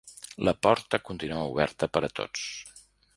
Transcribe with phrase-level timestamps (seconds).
[0.47, 2.47] La porta continua oberta per a tots.